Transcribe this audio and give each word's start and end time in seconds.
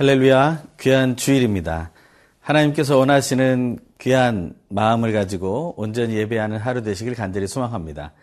할렐루야, 0.00 0.62
귀한 0.80 1.14
주일입니다. 1.14 1.90
하나님께서 2.40 2.96
원하시는 2.96 3.78
귀한 3.98 4.54
마음을 4.70 5.12
가지고 5.12 5.74
온전히 5.76 6.14
예배하는 6.14 6.56
하루 6.56 6.80
되시길 6.80 7.14
간절히 7.14 7.46
소망합니다. 7.46 8.14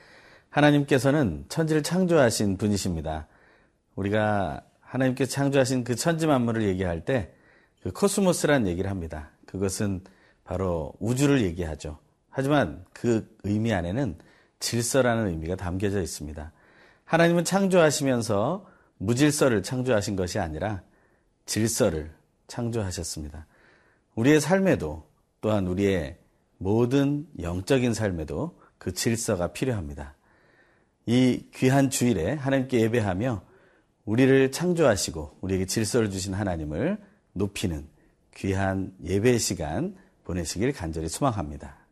하나님께서는 0.49 1.45
천지를 1.49 1.83
창조하신 1.83 2.57
분이십니다. 2.57 3.27
우리가 3.93 4.63
하나님께서 4.81 5.29
창조하신 5.29 5.83
그 5.83 5.93
천지 5.95 6.25
만물을 6.25 6.63
얘기할 6.63 7.05
때 7.05 7.37
그 7.83 7.91
코스모스란 7.91 8.65
얘기를 8.65 8.89
합니다. 8.89 9.29
그것은 9.45 10.01
바로 10.45 10.93
우주를 10.99 11.43
얘기하죠. 11.43 11.99
하지만 12.31 12.83
그 12.91 13.37
의미 13.43 13.71
안에는 13.71 14.17
질서라는 14.59 15.27
의미가 15.27 15.57
담겨져 15.57 16.01
있습니다. 16.01 16.51
하나님은 17.05 17.43
창조하시면서 17.45 18.65
무질서를 18.97 19.61
창조하신 19.61 20.15
것이 20.15 20.39
아니라 20.39 20.81
질서를 21.47 22.11
창조하셨습니다. 22.45 23.47
우리의 24.15 24.39
삶에도 24.39 25.07
또한 25.41 25.65
우리의 25.65 26.17
모든 26.59 27.27
영적인 27.39 27.93
삶에도 27.93 28.59
그 28.77 28.93
질서가 28.93 29.53
필요합니다. 29.53 30.15
이 31.07 31.45
귀한 31.55 31.89
주일에 31.89 32.33
하나님께 32.33 32.81
예배하며 32.81 33.41
우리를 34.05 34.51
창조하시고 34.51 35.37
우리에게 35.41 35.65
질서를 35.65 36.11
주신 36.11 36.33
하나님을 36.33 36.97
높이는 37.33 37.87
귀한 38.35 38.93
예배 39.03 39.37
시간 39.37 39.95
보내시길 40.23 40.73
간절히 40.73 41.09
소망합니다. 41.09 41.86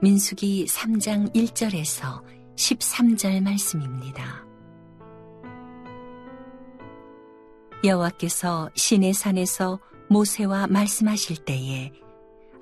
민숙이 0.00 0.66
3장 0.66 1.34
1절에서 1.34 2.22
13절 2.54 3.42
말씀입니다. 3.42 4.46
여호와께서 7.82 8.70
시내 8.74 9.12
산에서 9.12 9.80
모세와 10.08 10.68
말씀하실 10.68 11.38
때에 11.44 11.92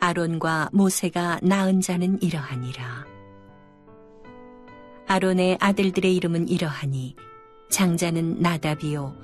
아론과 0.01 0.71
모세가 0.73 1.41
낳은 1.43 1.83
자는 1.83 2.23
이러하니라. 2.23 3.05
아론의 5.07 5.59
아들들의 5.61 6.17
이름은 6.17 6.49
이러하니 6.49 7.17
장자는 7.71 8.41
나답이요 8.41 9.15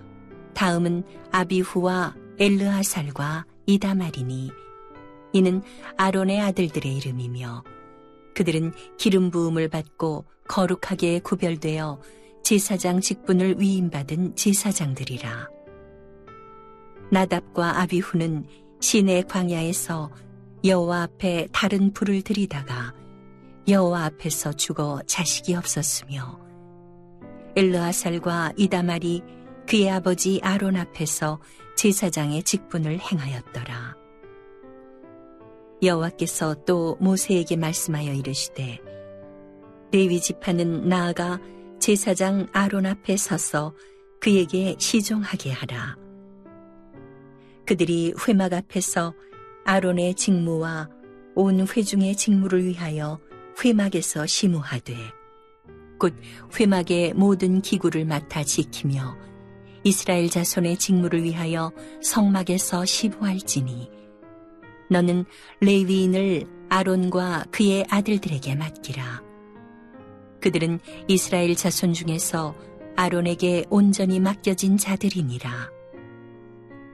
다음은 0.53 1.05
아비후와 1.31 2.15
엘르하살과 2.39 3.47
이다말이니 3.65 4.51
이는 5.33 5.63
아론의 5.97 6.43
아들들의 6.43 6.95
이름이며 6.95 7.65
그들은 8.35 8.73
기름 8.99 9.31
부음을 9.31 9.69
받고 9.69 10.25
거룩하게 10.49 11.21
구별되어 11.21 12.01
제사장 12.43 13.01
직분을 13.01 13.61
위임받은 13.61 14.37
제사장들이라. 14.37 15.49
나답과 17.11 17.81
아비후는 17.81 18.47
시내 18.81 19.23
광야에서 19.23 20.11
여호와 20.65 21.03
앞에 21.03 21.49
다른 21.53 21.93
불을 21.93 22.23
들이다가 22.23 22.95
여호와 23.69 24.05
앞에서 24.07 24.53
죽어 24.53 25.01
자식이 25.07 25.55
없었으며 25.55 26.41
엘르아살과 27.55 28.55
이다말이 28.57 29.23
그의 29.69 29.91
아버지 29.91 30.41
아론 30.43 30.77
앞에서 30.77 31.41
제사장의 31.77 32.43
직분을 32.43 32.99
행하였더라. 32.99 34.02
여호와께서 35.83 36.65
또 36.65 36.97
모세에게 37.01 37.57
말씀하여 37.57 38.13
이르시되 38.13 38.79
레위 39.93 40.21
지파는 40.21 40.89
나아가 40.89 41.41
제사장 41.79 42.47
아론 42.53 42.87
앞에 42.87 43.17
서서 43.17 43.75
그에게 44.21 44.77
시종하게 44.79 45.51
하라. 45.51 45.97
그들이 47.67 48.15
회막 48.27 48.53
앞에서 48.53 49.15
아론의 49.65 50.15
직무와 50.15 50.89
온 51.35 51.67
회중의 51.67 52.17
직무를 52.17 52.65
위하여 52.65 53.19
회막에서 53.63 54.27
시무하되 54.27 54.95
곧 55.99 56.15
회막의 56.59 57.15
모든 57.15 57.61
기구를 57.61 58.05
맡아 58.05 58.45
지키며 58.45 59.17
이스라엘 59.85 60.31
자손의 60.31 60.79
직무를 60.79 61.25
위하여 61.25 61.73
성막에서 62.03 62.85
시부할지니 62.85 64.02
너는 64.93 65.25
레위인을 65.61 66.45
아론과 66.69 67.47
그의 67.51 67.87
아들들에게 67.89 68.55
맡기라. 68.55 69.23
그들은 70.41 70.81
이스라엘 71.09 71.57
자손 71.57 71.95
중에서 71.95 72.55
아론에게 72.95 73.65
온전히 73.71 74.21
맡겨진 74.21 74.77
자들이니라. 74.77 75.71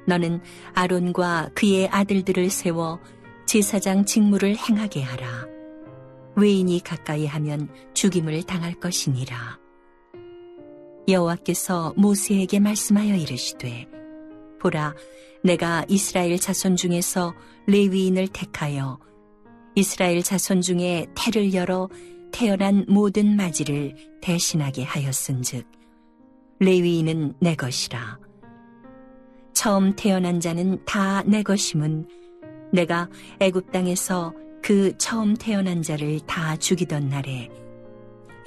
너는 0.07 0.41
아론과 0.75 1.51
그의 1.55 1.89
아들들을 1.89 2.51
세워 2.51 3.01
제사장 3.47 4.05
직무를 4.05 4.57
행하게 4.57 5.03
하라. 5.03 5.47
외인이 6.37 6.81
가까이 6.85 7.27
하면 7.27 7.69
죽임을 7.95 8.45
당할 8.45 8.75
것이니라. 8.75 9.59
여호와께서 11.09 11.95
모세에게 11.97 12.61
말씀하여 12.61 13.17
이르시되 13.17 13.98
보라 14.59 14.95
내가 15.45 15.85
이스라엘 15.89 16.39
자손 16.39 16.77
중에서 16.77 17.35
레위인을 17.67 18.29
택하여 18.29 18.99
이스라엘 19.75 20.23
자손 20.23 20.61
중에 20.61 21.07
태를 21.15 21.55
열어 21.55 21.89
태어난 22.33 22.85
모든 22.89 23.37
마지를 23.37 23.95
대신하게 24.21 24.85
하였은즉 24.85 25.67
레위인은 26.61 27.35
내 27.41 27.55
것이라. 27.55 28.19
처음 29.55 29.95
태어난 29.97 30.41
자는 30.41 30.85
다 30.85 31.23
내 31.27 31.43
것임은 31.43 32.07
내가 32.73 33.09
애굽 33.41 33.73
땅에서 33.73 34.33
그 34.63 34.97
처음 34.99 35.35
태어난 35.35 35.83
자를 35.83 36.21
다 36.21 36.57
죽이던 36.57 37.09
날에 37.09 37.49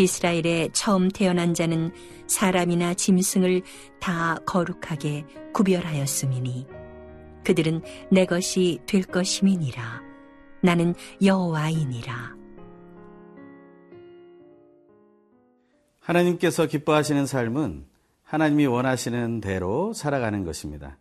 이스라엘의 0.02 0.72
처음 0.74 1.10
태어난 1.10 1.54
자는 1.54 1.92
사람이나 2.26 2.96
짐승을 2.96 3.62
다 4.00 4.38
거룩하게 4.46 5.26
구별하였음이니 5.54 6.68
그들은 7.44 7.82
내 8.12 8.26
것이 8.26 8.80
될 8.88 9.04
것임이니라 9.04 10.02
나는 10.62 10.96
여호와이니라 11.24 12.36
하나님께서 16.00 16.66
기뻐하시는 16.66 17.26
삶은 17.26 17.86
하나님이 18.24 18.66
원하시는 18.66 19.42
대로 19.42 19.94
살아가는 19.94 20.44
것입니다. 20.44 20.98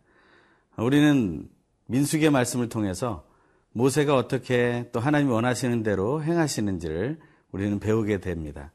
우리는 0.77 1.49
민숙의 1.87 2.29
말씀을 2.29 2.69
통해서 2.69 3.25
모세가 3.73 4.15
어떻게 4.15 4.89
또 4.91 4.99
하나님이 4.99 5.31
원하시는 5.31 5.81
대로 5.81 6.21
행하시는지를 6.23 7.19
우리는 7.51 7.79
배우게 7.79 8.19
됩니다. 8.19 8.71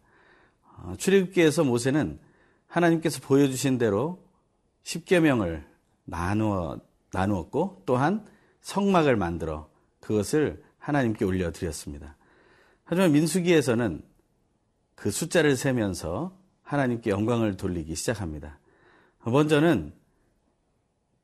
어, 0.82 0.94
출애굽기에서 0.98 1.64
모세는 1.64 2.18
하나님께서 2.66 3.20
보여주신 3.20 3.78
대로 3.78 4.22
십계명을 4.82 5.66
나누어 6.04 6.78
나누었고 7.12 7.82
또한 7.86 8.26
성막을 8.60 9.16
만들어 9.16 9.68
그것을 10.00 10.62
하나님께 10.78 11.24
올려드렸습니다. 11.24 12.16
하지만 12.84 13.12
민수기에서는 13.12 14.02
그 14.94 15.10
숫자를 15.10 15.56
세면서 15.56 16.36
하나님께 16.62 17.10
영광을 17.10 17.56
돌리기 17.56 17.94
시작합니다. 17.94 18.58
먼저는 19.24 19.92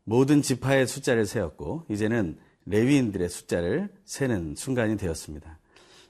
모든 0.04 0.42
지파의 0.42 0.86
숫자를 0.86 1.26
세었고 1.26 1.86
이제는 1.88 2.38
레위인들의 2.66 3.28
숫자를 3.28 3.92
세는 4.04 4.54
순간이 4.56 4.96
되었습니다. 4.96 5.58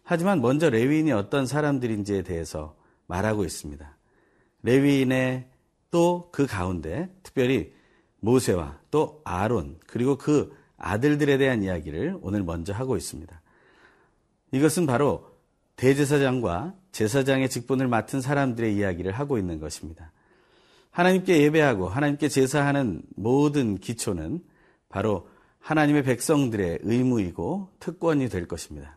하지만 0.03 0.41
먼저 0.41 0.71
레위인이 0.71 1.13
어떤 1.13 1.47
사람들인지에 1.47 2.23
대해서 2.23 2.77
말하고 3.13 3.45
있습니다. 3.45 3.97
레위인의 4.63 5.49
또 5.91 6.31
그 6.33 6.47
가운데 6.47 7.15
특별히 7.23 7.75
모세와 8.21 8.79
또 8.91 9.21
아론 9.25 9.79
그리고 9.87 10.17
그 10.17 10.57
아들들에 10.79 11.37
대한 11.37 11.63
이야기를 11.63 12.19
오늘 12.23 12.43
먼저 12.43 12.73
하고 12.73 12.97
있습니다. 12.97 13.41
이것은 14.53 14.87
바로 14.87 15.31
대제사장과 15.77 16.75
제사장의 16.93 17.51
직분을 17.51 17.89
맡은 17.89 18.21
사람들의 18.21 18.75
이야기를 18.75 19.13
하고 19.13 19.39
있는 19.39 19.61
것입니다. 19.61 20.13
하나님께 20.91 21.43
예배하고 21.43 21.89
하나님께 21.89 22.29
제사하는 22.29 23.03
모든 23.17 23.79
기초는 23.79 24.43
바로 24.89 25.29
하나님의 25.61 26.03
백성들의 26.03 26.81
의무이고 26.83 27.69
특권이 27.79 28.29
될 28.29 28.47
것입니다. 28.49 28.97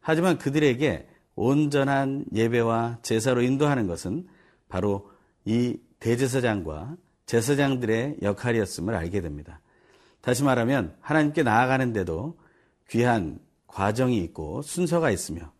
하지만 0.00 0.38
그들에게 0.38 1.08
온전한 1.36 2.24
예배와 2.32 2.98
제사로 3.02 3.42
인도하는 3.42 3.86
것은 3.86 4.26
바로 4.68 5.10
이 5.44 5.78
대제사장과 6.00 6.96
제사장들의 7.26 8.18
역할이었음을 8.22 8.94
알게 8.94 9.20
됩니다. 9.20 9.60
다시 10.20 10.42
말하면 10.42 10.96
하나님께 11.00 11.42
나아가는데도 11.42 12.38
귀한 12.88 13.38
과정이 13.66 14.18
있고 14.18 14.62
순서가 14.62 15.10
있으며 15.10 15.52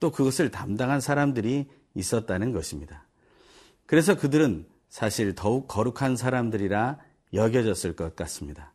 또 0.00 0.10
그것을 0.10 0.50
담당한 0.50 1.00
사람들이 1.00 1.66
있었다는 1.94 2.52
것입니다. 2.52 3.06
그래서 3.86 4.16
그들은 4.16 4.66
사실 4.88 5.34
더욱 5.34 5.68
거룩한 5.68 6.16
사람들이라 6.16 6.98
여겨졌을 7.34 7.94
것 7.94 8.16
같습니다. 8.16 8.72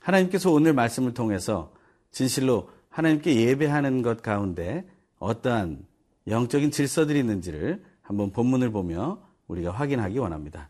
하나님께서 0.00 0.50
오늘 0.50 0.72
말씀을 0.72 1.14
통해서 1.14 1.72
진실로 2.10 2.70
하나님께 2.88 3.34
예배하는 3.34 4.02
것 4.02 4.22
가운데 4.22 4.86
어떠한 5.18 5.84
영적인 6.28 6.70
질서들이 6.70 7.18
있는지를 7.20 7.84
한번 8.02 8.30
본문을 8.32 8.70
보며 8.70 9.20
우리가 9.48 9.70
확인하기 9.70 10.18
원합니다. 10.18 10.68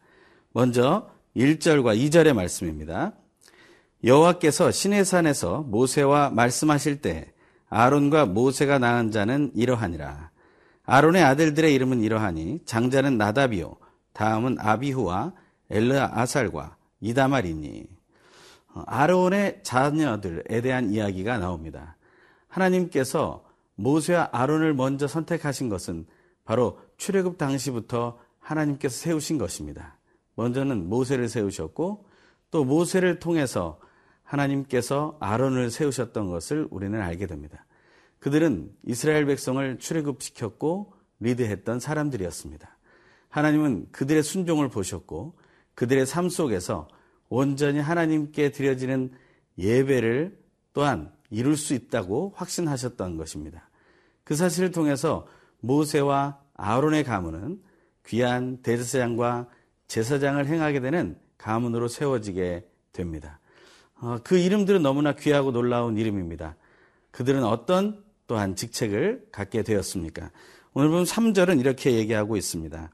먼저 0.53 1.11
1절과 1.37 1.99
2절의 1.99 2.35
말씀입니다. 2.35 3.13
여호와께서 4.05 4.71
시내산에서 4.71 5.63
모세와 5.63 6.31
말씀하실 6.31 7.01
때 7.01 7.33
아론과 7.69 8.27
모세가 8.27 8.79
낳은 8.79 9.11
자는 9.11 9.51
이러하니라. 9.55 10.31
아론의 10.85 11.23
아들들의 11.23 11.75
이름은 11.75 12.03
이러하니 12.03 12.61
장자는 12.65 13.19
나다비요 13.19 13.77
다음은 14.13 14.59
아비후와 14.61 15.33
엘르아살과 15.71 16.77
이다말이니 17.01 17.87
아론의 18.87 19.61
자녀들에 19.63 20.61
대한 20.61 20.93
이야기가 20.93 21.39
나옵니다. 21.39 21.97
하나님께서 22.49 23.46
모세와 23.77 24.31
아론을 24.33 24.75
먼저 24.75 25.07
선택하신 25.07 25.69
것은 25.69 26.07
바로 26.45 26.79
출애굽 26.97 27.39
당시부터 27.39 28.19
하나님께서 28.39 28.97
세우신 28.97 29.39
것입니다. 29.39 29.99
먼저는 30.35 30.89
모세를 30.89 31.29
세우셨고 31.29 32.07
또 32.51 32.65
모세를 32.65 33.19
통해서 33.19 33.81
하나님께서 34.23 35.17
아론을 35.21 35.71
세우셨던 35.71 36.29
것을 36.31 36.67
우리는 36.71 37.01
알게 37.01 37.27
됩니다. 37.27 37.65
그들은 38.19 38.73
이스라엘 38.85 39.27
백성을 39.27 39.79
출애굽시켰고 39.79 40.93
리드했던 41.21 41.81
사람들이었습니다. 41.81 42.77
하나님은 43.29 43.89
그들의 43.93 44.23
순종을 44.23 44.69
보셨고 44.69 45.35
그들의 45.75 46.07
삶 46.07 46.29
속에서 46.29 46.89
온전히 47.29 47.81
하나님께 47.81 48.51
드려지는 48.51 49.13
예배를 49.59 50.39
또한 50.73 51.13
이룰 51.31 51.57
수 51.57 51.75
있다고 51.75 52.33
확신하셨던 52.37 53.17
것입니다. 53.17 53.69
그 54.25 54.35
사실을 54.35 54.71
통해서 54.71 55.27
모세와 55.61 56.39
아론의 56.55 57.05
가문은 57.05 57.61
귀한 58.07 58.59
대제사장과 58.63 59.49
제사장을 59.89 60.45
행하게 60.47 60.81
되는 60.81 61.19
가문으로 61.39 61.89
세워지게 61.89 62.67
됩니다. 62.93 63.41
어, 64.01 64.19
그 64.23 64.37
이름들은 64.39 64.83
너무나 64.83 65.13
귀하고 65.13 65.53
놀라운 65.53 65.97
이름입니다. 65.97 66.57
그들은 67.11 67.45
어떤 67.45 68.05
또한 68.27 68.57
직책을 68.57 69.29
갖게 69.33 69.63
되었습니까? 69.63 70.31
오늘 70.75 70.91
보면 70.91 71.05
3절은 71.05 71.61
이렇게 71.61 71.93
얘기하고 71.93 72.37
있습니다. 72.37 72.91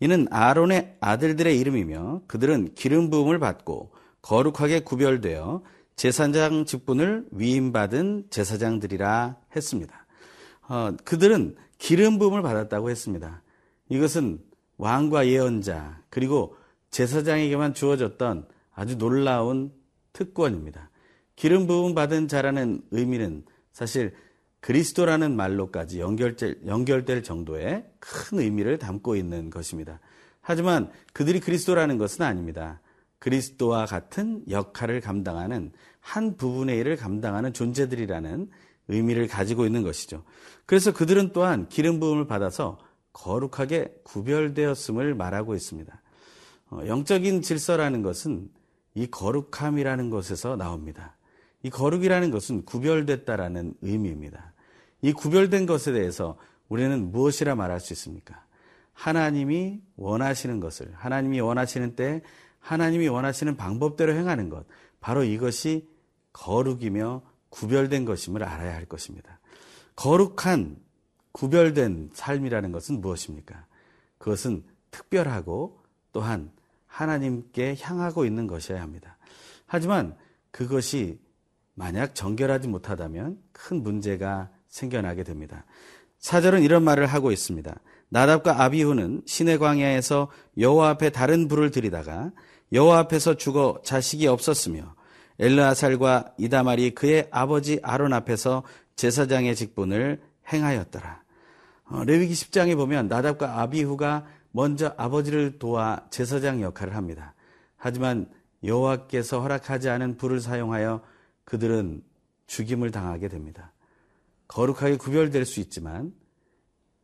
이는 0.00 0.26
아론의 0.30 0.96
아들들의 1.00 1.58
이름이며 1.60 2.22
그들은 2.26 2.74
기름 2.74 3.10
부음을 3.10 3.38
받고 3.38 3.92
거룩하게 4.22 4.80
구별되어 4.80 5.62
제사장 5.96 6.64
직분을 6.64 7.26
위임받은 7.30 8.26
제사장들이라 8.30 9.36
했습니다. 9.54 10.06
어, 10.68 10.94
그들은 11.04 11.56
기름 11.78 12.18
부음을 12.18 12.42
받았다고 12.42 12.90
했습니다. 12.90 13.42
이것은 13.88 14.40
왕과 14.78 15.26
예언자 15.28 16.02
그리고 16.10 16.56
제사장에게만 16.90 17.74
주어졌던 17.74 18.46
아주 18.74 18.98
놀라운 18.98 19.72
특권입니다. 20.12 20.90
기름 21.36 21.66
부음 21.66 21.94
받은 21.94 22.28
자라는 22.28 22.82
의미는 22.90 23.44
사실 23.72 24.14
그리스도라는 24.60 25.34
말로까지 25.34 26.00
연결될, 26.00 26.60
연결될 26.66 27.22
정도의 27.22 27.84
큰 27.98 28.38
의미를 28.38 28.78
담고 28.78 29.16
있는 29.16 29.50
것입니다. 29.50 29.98
하지만 30.40 30.90
그들이 31.12 31.40
그리스도라는 31.40 31.98
것은 31.98 32.24
아닙니다. 32.24 32.80
그리스도와 33.22 33.86
같은 33.86 34.42
역할을 34.50 35.00
감당하는 35.00 35.70
한 36.00 36.36
부분의 36.36 36.76
일을 36.78 36.96
감당하는 36.96 37.52
존재들이라는 37.52 38.50
의미를 38.88 39.28
가지고 39.28 39.64
있는 39.64 39.84
것이죠. 39.84 40.24
그래서 40.66 40.92
그들은 40.92 41.30
또한 41.32 41.68
기름 41.68 42.00
부음을 42.00 42.26
받아서 42.26 42.80
거룩하게 43.12 43.94
구별되었음을 44.02 45.14
말하고 45.14 45.54
있습니다. 45.54 46.02
어, 46.70 46.80
영적인 46.84 47.42
질서라는 47.42 48.02
것은 48.02 48.50
이 48.94 49.06
거룩함이라는 49.06 50.10
것에서 50.10 50.56
나옵니다. 50.56 51.16
이 51.62 51.70
거룩이라는 51.70 52.32
것은 52.32 52.64
구별됐다라는 52.64 53.74
의미입니다. 53.82 54.52
이 55.00 55.12
구별된 55.12 55.66
것에 55.66 55.92
대해서 55.92 56.36
우리는 56.68 57.12
무엇이라 57.12 57.54
말할 57.54 57.78
수 57.78 57.92
있습니까? 57.92 58.44
하나님이 58.94 59.80
원하시는 59.96 60.58
것을, 60.58 60.90
하나님이 60.96 61.38
원하시는 61.38 61.94
때 61.94 62.22
하나님이 62.62 63.08
원하시는 63.08 63.56
방법대로 63.56 64.14
행하는 64.14 64.48
것, 64.48 64.64
바로 65.00 65.24
이것이 65.24 65.86
거룩이며 66.32 67.22
구별된 67.50 68.06
것임을 68.06 68.42
알아야 68.42 68.74
할 68.74 68.86
것입니다. 68.86 69.38
거룩한 69.96 70.78
구별된 71.32 72.10
삶이라는 72.14 72.72
것은 72.72 73.00
무엇입니까? 73.00 73.66
그것은 74.18 74.64
특별하고 74.90 75.80
또한 76.12 76.50
하나님께 76.86 77.76
향하고 77.80 78.24
있는 78.24 78.46
것이어야 78.46 78.80
합니다. 78.80 79.18
하지만 79.66 80.16
그것이 80.50 81.18
만약 81.74 82.14
정결하지 82.14 82.68
못하다면 82.68 83.38
큰 83.52 83.82
문제가 83.82 84.50
생겨나게 84.68 85.24
됩니다. 85.24 85.64
사절은 86.18 86.62
이런 86.62 86.84
말을 86.84 87.06
하고 87.06 87.32
있습니다. 87.32 87.74
나답과 88.10 88.62
아비후는 88.62 89.22
시내 89.26 89.56
광야에서 89.56 90.30
여호와 90.58 90.90
앞에 90.90 91.10
다른 91.10 91.48
불을 91.48 91.70
들이다가 91.70 92.30
여호와 92.72 93.00
앞에서 93.00 93.34
죽어 93.36 93.80
자식이 93.84 94.26
없었으며 94.26 94.94
엘르아살과 95.38 96.34
이다말이 96.38 96.94
그의 96.94 97.28
아버지 97.30 97.80
아론 97.82 98.12
앞에서 98.12 98.62
제사장의 98.96 99.56
직분을 99.56 100.22
행하였더라. 100.52 101.22
어, 101.86 102.04
레위기 102.04 102.32
10장에 102.34 102.76
보면 102.76 103.08
나답과 103.08 103.60
아비후가 103.60 104.26
먼저 104.50 104.94
아버지를 104.96 105.58
도와 105.58 106.06
제사장 106.10 106.62
역할을 106.62 106.94
합니다. 106.94 107.34
하지만 107.76 108.30
여호와께서 108.64 109.40
허락하지 109.40 109.88
않은 109.88 110.16
불을 110.16 110.40
사용하여 110.40 111.02
그들은 111.44 112.02
죽임을 112.46 112.90
당하게 112.90 113.28
됩니다. 113.28 113.72
거룩하게 114.48 114.96
구별될 114.96 115.44
수 115.46 115.60
있지만 115.60 116.12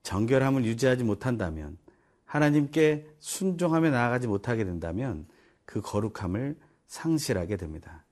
정결함을 0.03 0.65
유지하지 0.65 1.05
못한다면 1.05 1.79
하나님께 2.25 3.07
순종하며 3.19 3.91
나아가지 3.91 4.27
못하게 4.27 4.65
된다면 4.65 5.27
그 5.69 5.83
거룩함을 5.83 6.59
상실하게 6.87 7.59
됩니다. 7.59 8.07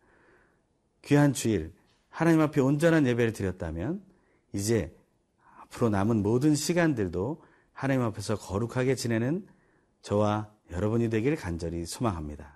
귀한 1.00 1.32
주일 1.32 1.72
하나님 2.10 2.42
앞에 2.42 2.60
온전한 2.60 3.06
예배를 3.06 3.32
드렸다면 3.32 4.02
이제 4.52 4.94
앞으로 5.62 5.88
남은 5.88 6.22
모든 6.22 6.54
시간들도 6.54 7.42
하나님 7.72 8.02
앞에서 8.02 8.36
거룩하게 8.36 8.94
지내는 8.94 9.46
저와 10.02 10.52
여러분이 10.70 11.08
되길 11.08 11.34
간절히 11.36 11.86
소망합니다. 11.86 12.55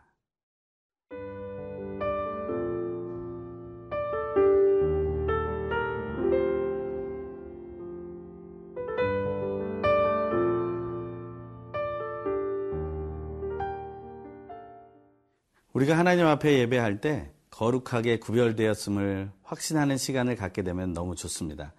우리가 15.72 15.96
하나님 15.96 16.26
앞에 16.26 16.58
예배할 16.60 17.00
때 17.00 17.30
거룩하게 17.50 18.18
구별되었음을 18.18 19.30
확신하는 19.42 19.96
시간을 19.96 20.34
갖게 20.34 20.62
되면 20.62 20.92
너무 20.92 21.14
좋습니다. 21.14 21.72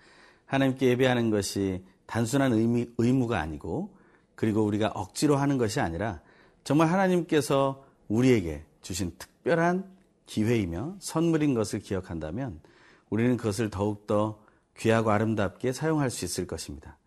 하나님께 0.45 0.87
예배하는 0.87 1.29
것이 1.29 1.83
단순한 2.05 2.53
의미, 2.53 2.87
의무가 2.97 3.39
아니고 3.39 3.95
그리고 4.35 4.63
우리가 4.63 4.87
억지로 4.87 5.35
하는 5.37 5.57
것이 5.57 5.79
아니라 5.79 6.21
정말 6.63 6.89
하나님께서 6.89 7.85
우리에게 8.07 8.63
주신 8.81 9.13
특별한 9.17 9.89
기회이며 10.25 10.95
선물인 10.99 11.53
것을 11.53 11.79
기억한다면 11.79 12.61
우리는 13.09 13.35
그것을 13.35 13.69
더욱더 13.69 14.41
귀하고 14.77 15.11
아름답게 15.11 15.73
사용할 15.73 16.09
수 16.09 16.23
있을 16.23 16.47
것입니다. 16.47 16.97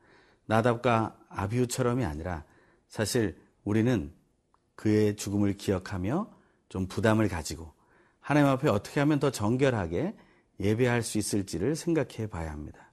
나답과 0.46 1.16
아비우처럼이 1.30 2.04
아니라 2.04 2.44
사실 2.88 3.38
우리는 3.64 4.12
그의 4.74 5.16
죽음을 5.16 5.56
기억하며 5.56 6.33
좀 6.74 6.88
부담을 6.88 7.28
가지고 7.28 7.72
하나님 8.18 8.48
앞에 8.48 8.68
어떻게 8.68 8.98
하면 8.98 9.20
더 9.20 9.30
정결하게 9.30 10.16
예배할 10.58 11.04
수 11.04 11.18
있을지를 11.18 11.76
생각해 11.76 12.26
봐야 12.26 12.50
합니다. 12.50 12.90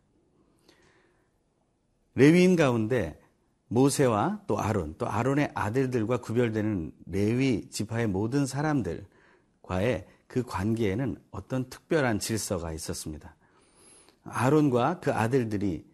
레위인 2.13 2.55
가운데 2.55 3.19
모세와 3.69 4.41
또 4.45 4.59
아론, 4.59 4.93
또 4.99 5.07
아론의 5.09 5.53
아들들과 5.55 6.17
구별되는 6.17 6.91
레위 7.07 7.67
지파의 7.71 8.05
모든 8.05 8.45
사람들과의 8.45 10.05
그 10.27 10.43
관계에는 10.43 11.17
어떤 11.31 11.67
특별한 11.67 12.19
질서가 12.19 12.73
있었습니다. 12.73 13.35
아론과 14.25 14.99
그 14.99 15.11
아들들이 15.11 15.87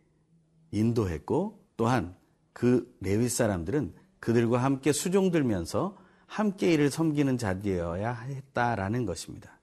인도했고 0.72 1.64
또한 1.78 2.18
그 2.52 2.94
레위 3.00 3.30
사람들은 3.30 3.94
그들과 4.20 4.58
함께 4.58 4.92
수종들면서 4.92 6.06
함께 6.28 6.74
이를 6.74 6.92
섬기는 6.92 7.38
자리여야 7.38 8.14
했다라는 8.14 9.06
것입니다. 9.06 9.58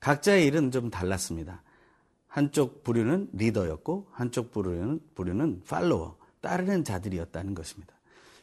각자의 0.00 0.46
일은 0.46 0.70
좀 0.70 0.90
달랐습니다. 0.90 1.62
한쪽 2.28 2.84
부류는 2.84 3.30
리더였고 3.32 4.08
한쪽 4.12 4.52
부류는, 4.52 5.00
부류는 5.14 5.62
팔로워, 5.68 6.16
따르는 6.40 6.84
자들이었다는 6.84 7.54
것입니다. 7.54 7.94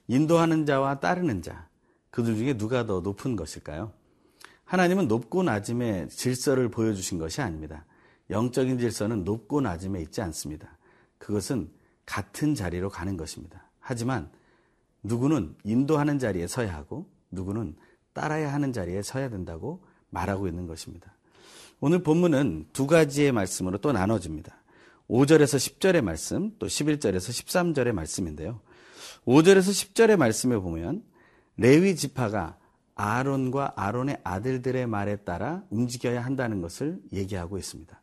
인도하는 0.08 0.66
자와 0.66 1.00
따르는 1.00 1.42
자, 1.42 1.68
그들 2.12 2.36
중에 2.36 2.58
누가 2.58 2.86
더 2.86 3.00
높은 3.00 3.36
것일까요? 3.36 3.92
하나님은 4.66 5.08
높고 5.08 5.44
낮음의 5.44 6.10
질서를 6.10 6.70
보여주신 6.70 7.18
것이 7.18 7.42
아닙니다. 7.42 7.86
영적인 8.30 8.80
질서는 8.80 9.24
높고 9.24 9.62
낮음에 9.62 10.02
있지 10.02 10.22
않습니다. 10.22 10.78
그것은 11.18 11.70
같은 12.06 12.56
자리로 12.56 12.90
가는 12.90 13.18
것입니다. 13.18 13.70
하지만 13.80 14.30
누구는 15.04 15.56
인도하는 15.64 16.20
자리에 16.20 16.48
서야 16.48 16.74
하고 16.74 17.08
누구는 17.32 17.76
따라야 18.14 18.54
하는 18.54 18.74
자리에 18.74 19.02
서야 19.02 19.30
된다고 19.30 19.84
말하고 20.10 20.48
있는 20.48 20.68
것입니다. 20.68 21.14
오늘 21.80 22.02
본문은 22.02 22.68
두 22.74 22.88
가지의 22.88 23.32
말씀으로 23.32 23.78
또 23.80 23.92
나눠집니다. 23.92 24.56
5절에서 25.10 25.58
10절의 25.58 26.02
말씀, 26.02 26.52
또 26.58 26.68
11절에서 26.68 27.18
13절의 27.18 27.92
말씀인데요. 27.92 28.62
5절에서 29.26 29.94
10절의 29.94 30.18
말씀에 30.18 30.58
보면 30.58 31.04
레위 31.58 31.96
지파가 31.96 32.58
아론과 32.96 33.74
아론의 33.76 34.20
아들들의 34.24 34.88
말에 34.88 35.18
따라 35.18 35.64
움직여야 35.70 36.24
한다는 36.24 36.62
것을 36.62 37.00
얘기하고 37.12 37.58
있습니다. 37.58 38.02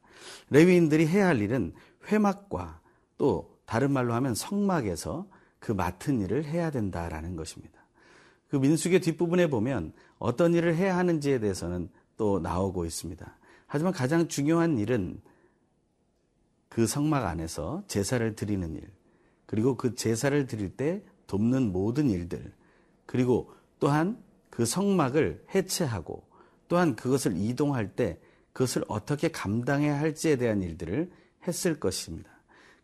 레위인들이 0.50 1.06
해야 1.06 1.28
할 1.28 1.40
일은 1.40 1.72
회막과 2.10 2.80
또 3.16 3.56
다른 3.64 3.90
말로 3.90 4.12
하면 4.14 4.34
성막에서 4.34 5.26
그 5.58 5.72
맡은 5.72 6.20
일을 6.20 6.44
해야 6.44 6.70
된다라는 6.70 7.36
것입니다. 7.36 7.81
그 8.52 8.58
민숙의 8.58 9.00
뒷부분에 9.00 9.46
보면 9.46 9.94
어떤 10.18 10.52
일을 10.52 10.76
해야 10.76 10.98
하는지에 10.98 11.38
대해서는 11.38 11.88
또 12.18 12.38
나오고 12.38 12.84
있습니다. 12.84 13.38
하지만 13.66 13.94
가장 13.94 14.28
중요한 14.28 14.76
일은 14.76 15.22
그 16.68 16.86
성막 16.86 17.24
안에서 17.24 17.82
제사를 17.86 18.36
드리는 18.36 18.74
일, 18.74 18.90
그리고 19.46 19.78
그 19.78 19.94
제사를 19.94 20.46
드릴 20.46 20.76
때 20.76 21.02
돕는 21.28 21.72
모든 21.72 22.10
일들, 22.10 22.52
그리고 23.06 23.50
또한 23.80 24.22
그 24.50 24.66
성막을 24.66 25.46
해체하고 25.54 26.22
또한 26.68 26.94
그것을 26.94 27.34
이동할 27.38 27.96
때 27.96 28.20
그것을 28.52 28.84
어떻게 28.86 29.30
감당해야 29.30 29.98
할지에 29.98 30.36
대한 30.36 30.60
일들을 30.60 31.10
했을 31.46 31.80
것입니다. 31.80 32.28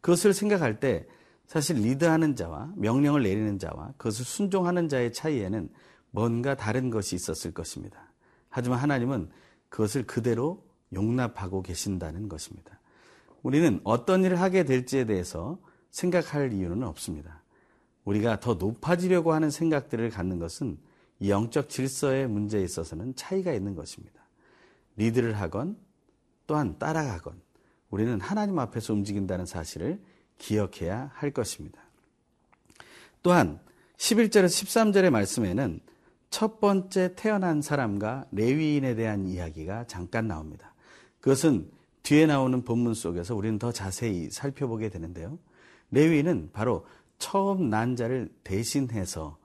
그것을 0.00 0.32
생각할 0.32 0.80
때 0.80 1.06
사실 1.48 1.76
리드하는 1.76 2.36
자와 2.36 2.74
명령을 2.76 3.22
내리는 3.22 3.58
자와 3.58 3.94
그것을 3.96 4.24
순종하는 4.24 4.88
자의 4.88 5.12
차이에는 5.12 5.70
뭔가 6.10 6.54
다른 6.54 6.90
것이 6.90 7.16
있었을 7.16 7.52
것입니다. 7.52 8.12
하지만 8.50 8.78
하나님은 8.78 9.30
그것을 9.70 10.06
그대로 10.06 10.62
용납하고 10.92 11.62
계신다는 11.62 12.28
것입니다. 12.28 12.78
우리는 13.42 13.80
어떤 13.84 14.24
일을 14.24 14.40
하게 14.40 14.64
될지에 14.64 15.06
대해서 15.06 15.58
생각할 15.90 16.52
이유는 16.52 16.82
없습니다. 16.82 17.42
우리가 18.04 18.40
더 18.40 18.54
높아지려고 18.54 19.32
하는 19.32 19.50
생각들을 19.50 20.10
갖는 20.10 20.38
것은 20.38 20.78
이 21.18 21.30
영적 21.30 21.70
질서의 21.70 22.28
문제에 22.28 22.62
있어서는 22.62 23.14
차이가 23.16 23.52
있는 23.52 23.74
것입니다. 23.74 24.22
리드를 24.96 25.34
하건 25.34 25.78
또한 26.46 26.78
따라가건 26.78 27.40
우리는 27.90 28.20
하나님 28.20 28.58
앞에서 28.58 28.92
움직인다는 28.92 29.46
사실을 29.46 30.00
기억해야 30.38 31.11
할 31.14 31.30
것입니다. 31.30 31.83
또한 33.23 33.61
11절에서 33.97 34.47
13절의 34.47 35.11
말씀에는 35.11 35.80
첫 36.30 36.61
번째 36.61 37.14
태어난 37.16 37.62
사람과 37.62 38.26
레위인에 38.33 38.95
대한 38.95 39.26
이야기가 39.26 39.87
잠깐 39.87 40.28
나옵니다. 40.28 40.75
그것은 41.21 41.71
뒤에 42.02 42.26
나오는 42.26 42.62
본문 42.62 42.95
속에서 42.95 43.35
우리는 43.35 43.59
더 43.59 43.73
자세히 43.73 44.30
살펴보게 44.30 44.88
되는데요. 44.88 45.38
레위인은 45.90 46.50
바로 46.52 46.87
처음 47.18 47.71
난 47.71 47.97
자를 47.97 48.33
대신해서 48.45 49.38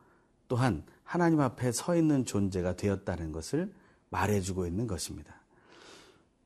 또한 0.48 0.84
하나님 1.04 1.40
앞에 1.40 1.72
서 1.72 1.96
있는 1.96 2.26
존재가 2.26 2.76
되었다는 2.76 3.32
것을 3.32 3.74
말해주고 4.10 4.68
있는 4.68 4.88
것입니다. 4.88 5.42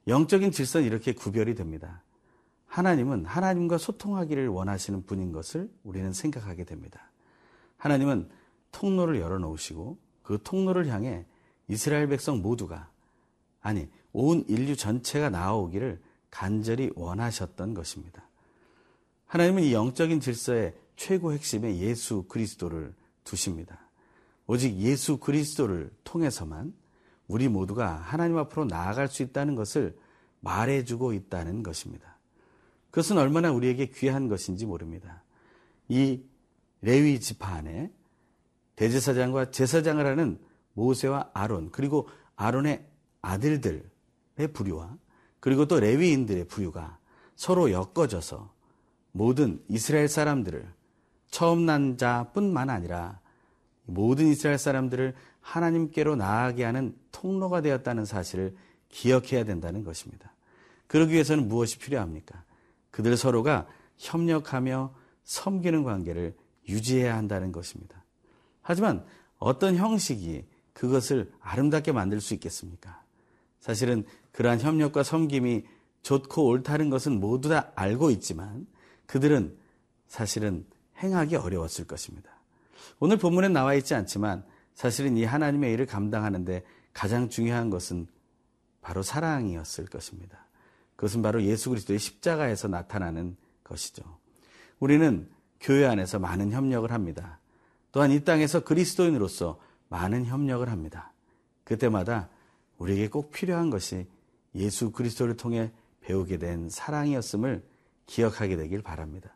영적인 0.08 0.52
질서는 0.52 0.88
이렇게 0.88 1.12
구별이 1.12 1.56
됩니다. 1.56 2.02
하나님은 2.78 3.26
하나님과 3.26 3.80
소통하기를 3.80 4.50
원하시는 4.50 5.08
분인 5.08 5.32
것을 5.32 5.68
우리는 5.84 6.14
생각하게 6.14 6.64
됩니다. 6.64 7.10
하나님은 7.78 8.30
통로를 8.72 9.20
열어놓으시고 9.20 9.98
그 10.22 10.38
통로를 10.44 10.86
향해 10.90 11.26
이스라엘 11.68 12.08
백성 12.08 12.40
모두가 12.40 12.92
아니 13.62 13.90
온 14.14 14.46
인류 14.48 14.76
전체가 14.76 15.32
나아오기를 15.32 16.00
간절히 16.30 16.92
원하셨던 16.96 17.74
것입니다. 17.74 18.30
하나님은 19.26 19.64
이 19.64 19.74
영적인 19.74 20.20
질서의 20.20 20.76
최고 20.96 21.34
핵심에 21.34 21.78
예수 21.78 22.26
그리스도를 22.28 22.94
두십니다. 23.24 23.90
오직 24.46 24.76
예수 24.76 25.18
그리스도를 25.18 25.92
통해서만 26.04 26.76
우리 27.28 27.48
모두가 27.48 27.96
하나님 27.96 28.38
앞으로 28.38 28.66
나아갈 28.66 29.08
수 29.08 29.24
있다는 29.24 29.56
것을 29.56 29.98
말해주고 30.42 31.14
있다는 31.14 31.64
것입니다. 31.64 32.17
그것은 32.92 33.18
얼마나 33.18 33.52
우리에게 33.52 33.88
귀한 33.88 34.28
것인지 34.28 34.66
모릅니다. 34.66 35.24
이 35.88 36.22
레위 36.82 37.20
지파 37.20 37.48
안에 37.48 37.92
대제사장과 38.76 39.52
제사장을 39.52 40.06
하는 40.06 40.40
모세와 40.74 41.32
아론 41.34 41.72
그리고 41.72 42.08
아론의 42.36 42.86
아들들의 43.22 43.84
부류와 44.54 44.98
그리고 45.40 45.66
또 45.66 45.80
레위인들의 45.80 46.46
부류가 46.48 47.00
서로 47.36 47.72
엮어져서 47.72 48.54
모든 49.12 49.64
이스라엘 49.68 50.08
사람들을 50.08 50.68
처음 51.30 51.66
난 51.66 51.98
자뿐만 51.98 52.70
아니라 52.70 53.20
모든 53.86 54.28
이스라엘 54.28 54.58
사람들을 54.58 55.16
하나님께로 55.42 56.16
나아가게 56.16 56.64
하는 56.64 56.96
통로가 57.12 57.62
되었다는 57.62 58.06
사실을 58.06 58.56
기억해야 58.90 59.44
된다는 59.44 59.84
것입니다. 59.84 60.34
그러기 60.88 61.14
위해서는 61.14 61.48
무엇이 61.48 61.80
필요합니까? 61.80 62.44
그들 62.98 63.16
서로가 63.16 63.68
협력하며 63.98 64.92
섬기는 65.24 65.84
관계를 65.84 66.36
유지해야 66.68 67.16
한다는 67.16 67.52
것입니다. 67.52 68.04
하지만 68.64 69.06
어떤 69.38 69.76
형식이 69.76 70.48
그것을 70.74 71.32
아름답게 71.40 71.92
만들 71.92 72.20
수 72.20 72.34
있겠습니까? 72.34 73.04
사실은 73.60 74.04
그러한 74.32 74.62
협력과 74.62 75.04
섬김이 75.04 75.66
좋고 76.02 76.48
옳다는 76.48 76.90
것은 76.90 77.20
모두 77.20 77.50
다 77.50 77.72
알고 77.76 78.10
있지만 78.10 78.66
그들은 79.06 79.56
사실은 80.08 80.66
행하기 80.98 81.36
어려웠을 81.36 81.86
것입니다. 81.86 82.32
오늘 83.00 83.18
본문에 83.18 83.50
나와 83.50 83.76
있지 83.76 83.94
않지만 83.94 84.44
사실은 84.74 85.18
이 85.18 85.24
하나님의 85.24 85.72
일을 85.72 85.86
감당하는데 85.86 86.64
가장 86.94 87.30
중요한 87.30 87.70
것은 87.70 88.08
바로 88.82 89.04
사랑이었을 89.04 89.86
것입니다. 89.86 90.47
그것은 90.98 91.22
바로 91.22 91.42
예수 91.44 91.70
그리스도의 91.70 92.00
십자가에서 92.00 92.68
나타나는 92.68 93.38
것이죠. 93.64 94.04
우리는 94.80 95.30
교회 95.62 95.86
안에서 95.86 96.20
많은 96.20 96.52
협력을 96.52 96.92
합니다. 96.92 97.40
또한 97.92 98.12
이 98.12 98.24
땅에서 98.24 98.64
그리스도인으로서 98.64 99.60
많은 99.90 100.26
협력을 100.26 100.68
합니다. 100.70 101.14
그때마다 101.64 102.30
우리에게 102.78 103.10
꼭 103.10 103.32
필요한 103.32 103.70
것이 103.70 104.08
예수 104.56 104.92
그리스도를 104.92 105.38
통해 105.38 105.72
배우게 106.02 106.38
된 106.38 106.70
사랑이었음을 106.70 107.64
기억하게 108.06 108.58
되길 108.58 108.82
바랍니다. 108.82 109.36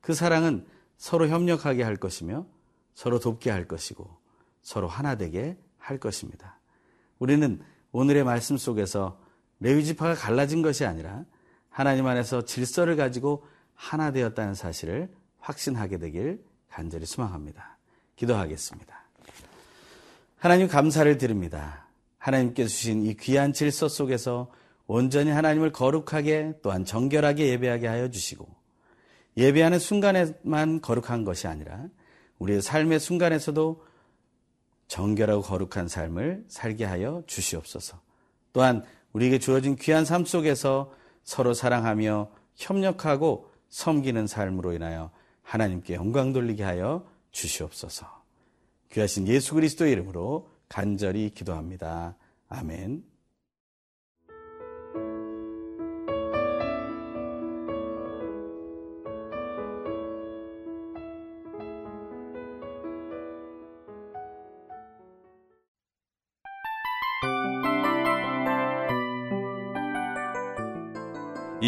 그 0.00 0.14
사랑은 0.14 0.66
서로 0.96 1.28
협력하게 1.28 1.82
할 1.82 1.96
것이며 1.96 2.46
서로 2.94 3.18
돕게 3.18 3.50
할 3.50 3.66
것이고 3.66 4.08
서로 4.62 4.88
하나 4.88 5.16
되게 5.16 5.58
할 5.78 5.98
것입니다. 5.98 6.58
우리는 7.18 7.60
오늘의 7.90 8.24
말씀 8.24 8.56
속에서 8.56 9.20
레위 9.62 9.84
지파가 9.84 10.14
갈라진 10.14 10.60
것이 10.60 10.84
아니라 10.84 11.24
하나님 11.70 12.06
안에서 12.06 12.44
질서를 12.44 12.96
가지고 12.96 13.46
하나 13.74 14.10
되었다는 14.10 14.54
사실을 14.54 15.08
확신하게 15.38 15.98
되길 15.98 16.44
간절히 16.68 17.06
소망합니다. 17.06 17.78
기도하겠습니다. 18.16 19.02
하나님 20.38 20.66
감사를 20.66 21.16
드립니다. 21.16 21.86
하나님께 22.18 22.66
주신 22.66 23.04
이 23.04 23.14
귀한 23.14 23.52
질서 23.52 23.88
속에서 23.88 24.50
온전히 24.86 25.30
하나님을 25.30 25.72
거룩하게 25.72 26.54
또한 26.62 26.84
정결하게 26.84 27.48
예배하게 27.48 27.86
하여 27.86 28.10
주시고 28.10 28.48
예배하는 29.36 29.78
순간에만 29.78 30.80
거룩한 30.80 31.24
것이 31.24 31.46
아니라 31.46 31.86
우리의 32.38 32.62
삶의 32.62 33.00
순간에서도 33.00 33.84
정결하고 34.88 35.42
거룩한 35.42 35.88
삶을 35.88 36.44
살게 36.48 36.84
하여 36.84 37.22
주시옵소서. 37.26 38.00
또한 38.52 38.84
우리에게 39.12 39.38
주어진 39.38 39.76
귀한 39.76 40.04
삶 40.04 40.24
속에서 40.24 40.92
서로 41.24 41.54
사랑하며 41.54 42.30
협력하고 42.56 43.50
섬기는 43.68 44.26
삶으로 44.26 44.72
인하여 44.72 45.10
하나님께 45.42 45.94
영광 45.94 46.32
돌리게 46.32 46.62
하여 46.62 47.06
주시옵소서. 47.30 48.06
귀하신 48.92 49.26
예수 49.28 49.54
그리스도의 49.54 49.92
이름으로 49.92 50.48
간절히 50.68 51.30
기도합니다. 51.30 52.16
아멘. 52.48 53.11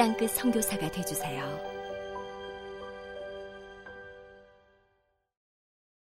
땅끝 0.00 0.30
성교사가 0.30 0.90
되주세요 0.90 1.69